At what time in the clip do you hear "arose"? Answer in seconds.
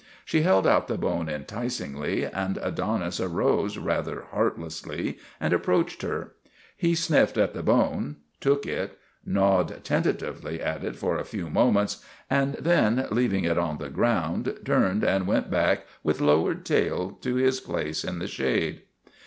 3.19-3.77